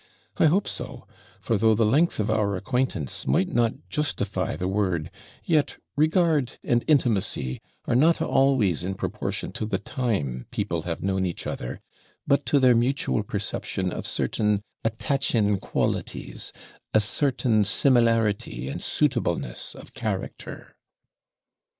[0.37, 1.05] I hope so;
[1.39, 5.11] for though the length of our acquaintance might not justify the word,
[5.43, 11.23] yet regard and intimacy are not always in proportion to the time people have known
[11.27, 11.81] each other,
[12.25, 16.51] but to their mutual perception of certain attaching qualities,
[16.95, 20.75] a certain similarity and suitableness of character.'